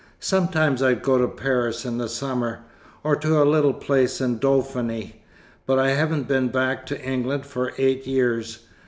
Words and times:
Sometimes 0.19 0.81
I 0.81 0.95
go 0.95 1.19
to 1.19 1.27
Paris 1.27 1.85
in 1.85 1.99
the 1.99 2.09
summer 2.09 2.61
or 3.03 3.15
to 3.17 3.39
a 3.39 3.45
little 3.45 3.71
place 3.75 4.19
in 4.19 4.39
Dauphiny. 4.39 5.21
But 5.67 5.77
I 5.77 5.89
haven't 5.91 6.27
been 6.27 6.47
back 6.47 6.87
to 6.87 6.99
England 7.03 7.45
for 7.45 7.73
eight 7.77 8.07
years. 8.07 8.61